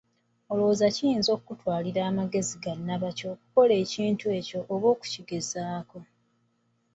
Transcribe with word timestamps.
Olowooza 0.51 0.85
kiyinza 0.95 1.31
kukutwalira 1.37 2.01
magezi 2.19 2.55
ga 2.63 2.73
nnabaki 2.77 3.23
okukola 3.33 3.73
ekintu 3.83 4.23
ng'ekyo 4.33 4.59
oba 4.73 4.87
okukigezaako? 4.93 5.99